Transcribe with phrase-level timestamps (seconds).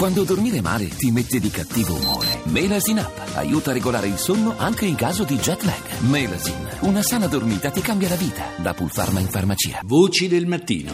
[0.00, 2.40] Quando dormire male ti mette di cattivo umore.
[2.44, 6.00] Melasin Up aiuta a regolare il sonno anche in caso di jet lag.
[6.08, 8.46] Melasin, una sana dormita ti cambia la vita.
[8.56, 9.80] Da Pulpharma in farmacia.
[9.82, 10.92] Voci del mattino.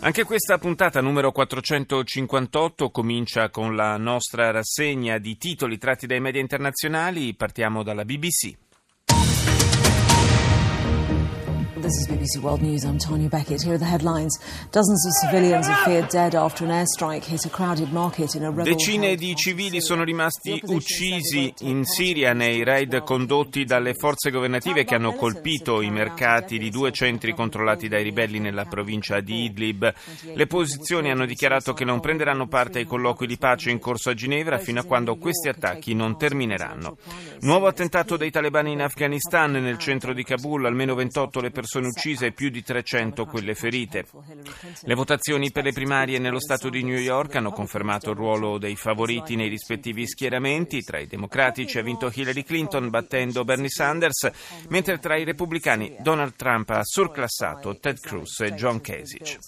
[0.00, 6.40] Anche questa puntata numero 458 comincia con la nostra rassegna di titoli tratti dai media
[6.40, 7.36] internazionali.
[7.36, 8.63] Partiamo dalla BBC.
[11.84, 12.82] This is BBC World News.
[12.84, 13.60] I'm Tanya Beckett.
[13.60, 14.40] Here are the headlines.
[14.70, 18.48] Dozens of civilians are feared dead after an airstrike hit a crowded market in a
[18.48, 24.84] rebel Decine di civili sono rimasti uccisi in Siria nei raid condotti dalle forze governative
[24.84, 29.92] che hanno colpito i mercati di due centri controllati dai ribelli nella provincia di Idlib.
[30.32, 34.14] Le posizioni hanno dichiarato che non prenderanno parte ai colloqui di pace in corso a
[34.14, 36.96] Ginevra fino a quando questi attacchi non termineranno.
[37.40, 41.88] Nuovo attentato dei talebani in Afghanistan nel centro di Kabul, almeno 28 le persone persone
[41.88, 44.06] uccise e più di 300 quelle ferite.
[44.82, 48.76] Le votazioni per le primarie nello Stato di New York hanno confermato il ruolo dei
[48.76, 50.82] favoriti nei rispettivi schieramenti.
[50.82, 54.30] Tra i democratici ha vinto Hillary Clinton battendo Bernie Sanders,
[54.68, 59.38] mentre tra i repubblicani Donald Trump ha surclassato Ted Cruz e John Kasich.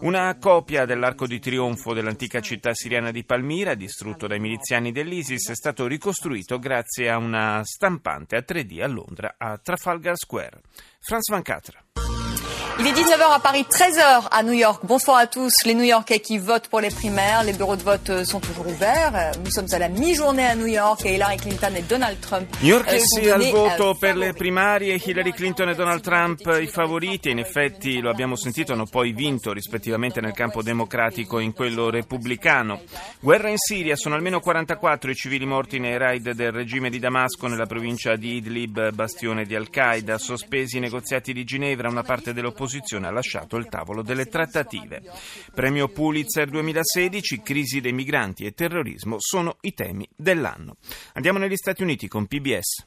[0.00, 5.54] Una copia dell'arco di trionfo dell'antica città siriana di Palmira, distrutto dai miliziani dell'ISIS, è
[5.54, 10.60] stato ricostruito grazie a una stampante a 3D a Londra, a Trafalgar Square.
[11.04, 12.01] Franz Van Catra.
[12.78, 14.82] Il est 19h à Paris, 13h à New York.
[14.86, 17.44] Bonsoir à tous les New-Yorkais qui votent pour les primaires.
[17.44, 19.32] Les bureaux de vote sont toujours ouverts.
[19.44, 22.48] Nous sommes à la mi-journée à New York et Hillary Clinton e Donald Trump.
[22.62, 24.94] New York eh, sì al voto per le primarie.
[24.94, 27.28] Hillary Clinton e Donald Trump i favoriti.
[27.28, 31.90] In effetti, lo abbiamo sentito, hanno poi vinto rispettivamente nel campo democratico e in quello
[31.90, 32.80] repubblicano.
[33.20, 33.96] Guerra in Siria.
[33.96, 38.36] Sono almeno 44 i civili morti nei raid del regime di Damasco nella provincia di
[38.36, 40.16] Idlib, bastione di Al-Qaeda.
[40.16, 41.90] Sospesi i negoziati di Ginevra.
[41.90, 45.02] Una parte dell'opposizione l'opposizione ha lasciato il tavolo delle trattative.
[45.52, 50.76] Premio Pulitzer 2016, crisi dei migranti e terrorismo sono i temi dell'anno.
[51.14, 52.86] Andiamo negli Stati Uniti con PBS.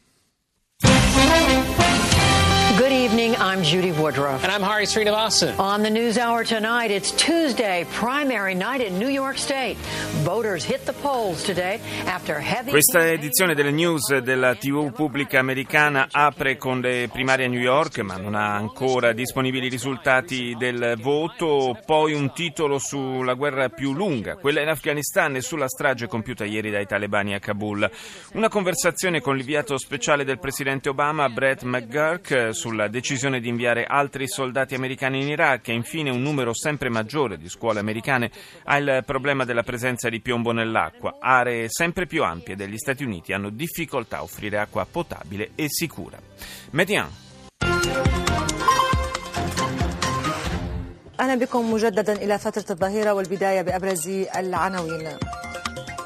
[2.77, 3.37] Good evening.
[3.37, 4.43] I'm Judy Woodruff.
[4.43, 5.57] And I'm Hari Srinivasan.
[5.59, 9.77] On the News Hour tonight, it's Tuesday, primary night in New York State.
[10.23, 12.71] Voters hit the polls today after heavy.
[12.71, 17.99] Questa edizione delle news della TV pubblica americana apre con le primarie a New York,
[17.99, 21.79] ma non ha ancora disponibili i risultati del voto.
[21.85, 26.71] Poi un titolo sulla guerra più lunga, quella in Afghanistan e sulla strage compiuta ieri
[26.71, 27.89] dai talebani a Kabul.
[28.33, 34.26] Una conversazione con l'inviato speciale del presidente Obama, Brett McGurk, sulla decisione di inviare altri
[34.28, 38.30] soldati americani in Iraq e infine un numero sempre maggiore di scuole americane
[38.64, 41.16] ha il problema della presenza di piombo nell'acqua.
[41.20, 46.18] Aree sempre più ampie degli Stati Uniti hanno difficoltà a offrire acqua potabile e sicura.
[46.70, 47.08] Median.
[51.20, 55.08] أهلا بكم مجددا إلى فترة الظهيرة والبداية بأبرز العناوين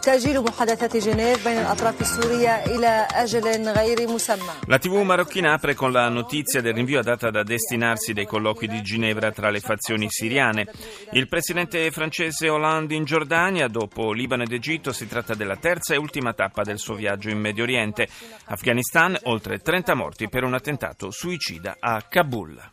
[0.09, 4.53] تأجيل محادثات جنيف بين الأطراف السورية إلى أجل غير مسمى.
[4.67, 8.69] La TV marocchina apre con la notizia del rinvio a data da destinarsi dei colloqui
[8.69, 10.67] di Ginevra tra le fazioni siriane.
[11.13, 15.97] Il presidente francese Hollande in Giordania, dopo Libano ed Egitto, si tratta della terza e
[15.97, 18.09] ultima tappa del suo viaggio in Medio Oriente.
[18.47, 22.73] Afghanistan, oltre 30 morti per un attentato suicida a Kabul.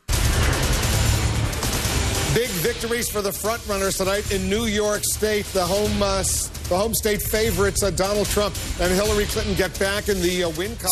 [2.33, 5.43] Big victories for the frontrunners tonight in New York State.
[5.51, 7.90] The home uh, The home state favorites uh.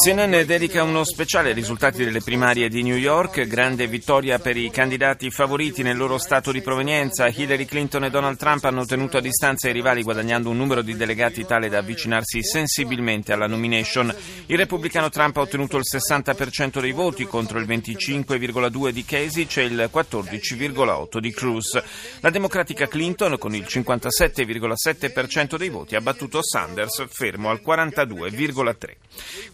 [0.05, 4.71] CNN dedica uno speciale ai risultati delle primarie di New York, grande vittoria per i
[4.71, 7.27] candidati favoriti nel loro stato di provenienza.
[7.27, 10.97] Hillary Clinton e Donald Trump hanno tenuto a distanza i rivali guadagnando un numero di
[10.97, 14.15] delegati tale da avvicinarsi sensibilmente alla nomination.
[14.47, 19.65] Il repubblicano Trump ha ottenuto il 60% dei voti contro il 25,2 di Kasich e
[19.65, 21.83] il 14,8 di Cruz.
[22.21, 28.97] La democratica Clinton con il 57,7% dei dei voti ha battuto Sanders fermo al 42,3.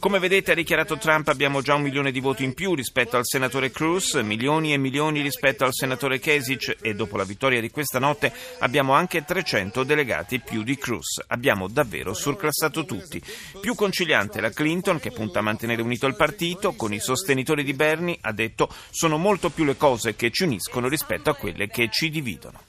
[0.01, 3.25] Come vedete ha dichiarato Trump abbiamo già un milione di voti in più rispetto al
[3.25, 7.99] senatore Cruz, milioni e milioni rispetto al senatore Kasich e dopo la vittoria di questa
[8.01, 11.23] notte abbiamo anche 300 delegati più di Cruz.
[11.29, 13.23] Abbiamo davvero surclassato tutti.
[13.61, 17.75] Più conciliante la Clinton che punta a mantenere unito il partito, con i sostenitori di
[17.75, 21.89] Bernie ha detto sono molto più le cose che ci uniscono rispetto a quelle che
[21.91, 22.63] ci dividono.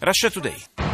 [0.00, 0.89] Russia Today.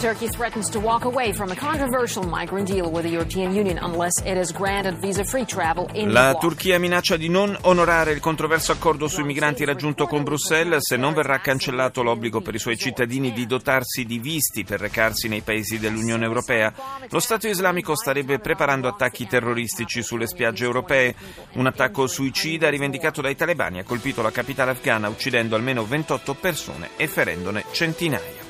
[0.00, 4.12] Turkey threatens to walk away from a controversial migrant deal with the European Union unless
[4.24, 9.08] it is granted visa-free travel in La Turchia minaccia di non onorare il controverso accordo
[9.08, 13.46] sui migranti raggiunto con Bruxelles se non verrà cancellato l'obbligo per i suoi cittadini di
[13.46, 16.72] dotarsi di visti per recarsi nei paesi dell'Unione Europea.
[17.08, 21.14] Lo Stato islamico starebbe preparando attacchi terroristici sulle spiagge europee.
[21.52, 26.90] Un attacco suicida rivendicato dai talebani ha colpito la capitale afghana uccidendo almeno 28 persone
[26.96, 28.45] e ferendone centinaia.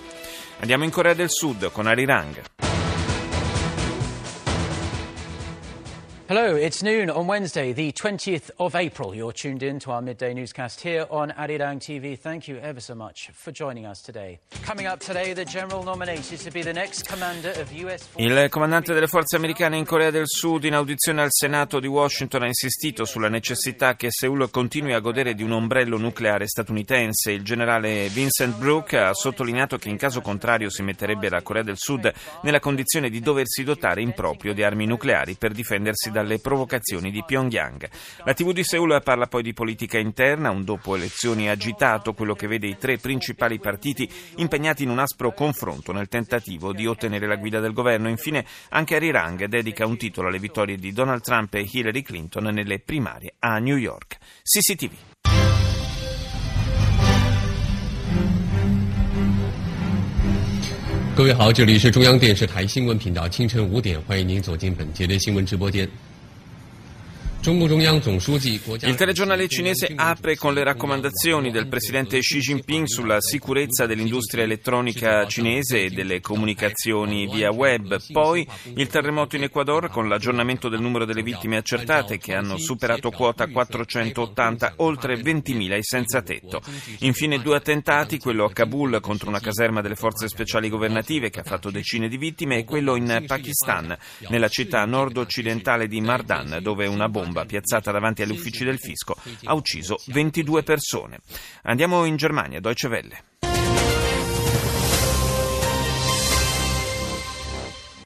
[0.58, 2.56] Andiamo in Corea del Sud con Arirang.
[6.28, 9.14] Hello, it's noon on Wednesday, the 20th of April.
[9.14, 12.19] You're tuned in to our midday newscast here on Arirang TV.
[12.19, 14.40] Thank you ever so much for joining us today.
[14.64, 18.93] Coming up today, the general nominated to be the next commander of US Il comandante
[18.93, 23.05] delle forze americane in Corea del Sud in audizione al Senato di Washington ha insistito
[23.05, 27.31] sulla necessità che Seoul continui a godere di un ombrello nucleare statunitense.
[27.31, 31.78] Il generale Vincent Brooke ha sottolineato che in caso contrario si metterebbe la Corea del
[31.78, 32.12] Sud
[32.43, 37.23] nella condizione di doversi dotare in proprio di armi nucleari per difendersi dalle provocazioni di
[37.23, 37.91] Pyongyang.
[38.25, 42.47] La TV di Seoul parla poi di politica interna, un dopo elezioni agitato, quello che
[42.47, 47.37] vede i tre principali partiti impegnati in un aspro confronto nel tentativo di ottenere la
[47.37, 48.09] guida del governo.
[48.09, 52.79] Infine anche Arirang dedica un titolo alle vittorie di Donald Trump e Hillary Clinton nelle
[52.79, 54.17] primarie a New York.
[54.43, 55.16] CCTV.
[61.17, 65.89] 各位好，这里是中央电视台新闻频道，清晨五点，欢迎您走进本节的新闻直播间。
[68.89, 75.85] Il telegiornale cinese apre con le raccomandazioni del presidente Xi Jinping sulla sicurezza dell'industria elettronica cinese
[75.85, 78.01] e delle comunicazioni via web.
[78.11, 78.45] Poi
[78.75, 83.47] il terremoto in Ecuador con l'aggiornamento del numero delle vittime accertate che hanno superato quota
[83.47, 86.61] 480, oltre 20.000 i senza tetto.
[87.01, 91.45] Infine due attentati, quello a Kabul contro una caserma delle forze speciali governative che ha
[91.45, 93.97] fatto decine di vittime e quello in Pakistan,
[94.31, 99.55] nella città nord-occidentale di Mardan, dove una bomba piazzata davanti agli uffici del fisco ha
[99.55, 101.19] ucciso 22 persone.
[101.62, 103.23] Andiamo in Germania, Deutsche Welle.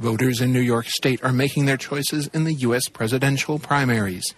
[0.00, 2.88] Voters in New York State are making their choices in the U.S.
[2.88, 4.34] presidential primaries.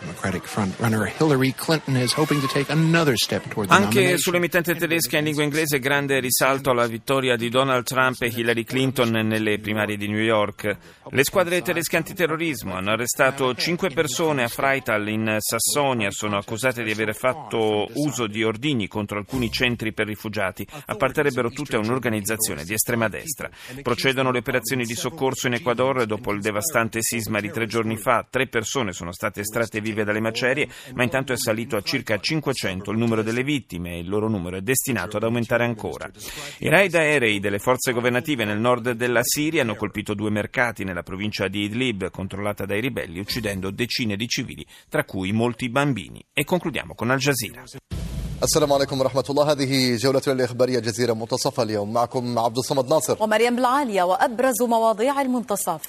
[0.00, 5.18] Democratic frontrunner Hillary Clinton is hoping to take another step toward the Anche sull'emittente tedesca
[5.18, 9.96] in lingua inglese grande risalto alla vittoria di Donald Trump e Hillary Clinton nelle primarie
[9.96, 10.76] di New York.
[11.10, 16.92] Le squadre tedesche antiterrorismo hanno arrestato cinque persone a Freital in Sassonia, sono accusate di
[16.92, 22.74] aver fatto uso di ordigni contro alcuni centri per rifugiati, apparterebbero tutte a un'organizzazione di
[22.74, 23.50] estrema destra.
[23.82, 28.24] Procedono le operazioni di soccorso in Ecuador dopo il devastante sisma di tre giorni fa,
[28.28, 32.91] tre persone sono state estratte vive dalle macerie, ma intanto è salito a circa 500
[32.91, 36.09] il numero delle vittime e il loro numero è destinato ad aumentare ancora.
[36.59, 41.03] I raid aerei delle forze governative nel nord della Siria hanno colpito due mercati nella
[41.03, 46.23] provincia di Idlib, controllata dai ribelli, uccidendo decine di civili, tra cui molti bambini.
[46.33, 47.63] E concludiamo con Al Jazeera.
[48.43, 53.55] السلام عليكم ورحمة الله هذه جولتنا الإخبارية جزيرة منتصف اليوم معكم عبد الصمد ناصر ومريم
[53.55, 55.81] بالعالية وأبرز مواضيع المنتصف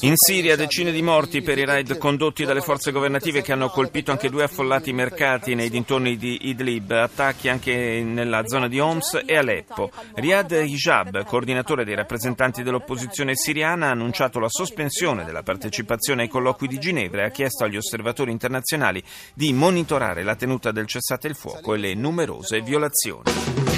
[0.00, 4.10] in Siria decine di morti per i raid condotti dalle forze governative che hanno colpito
[4.10, 9.36] anche due affollati mercati nei dintorni di Idlib, attacchi anche nella zona di Homs e
[9.36, 9.90] Aleppo.
[10.14, 16.66] Riyad Hijab, coordinatore dei rappresentanti dell'opposizione siriana, ha annunciato la sospensione della partecipazione ai colloqui
[16.66, 19.02] di Ginevra e ha chiesto agli osservatori internazionali
[19.34, 23.77] di monitorare la tenuta del cessate il fuoco e le numerose violazioni.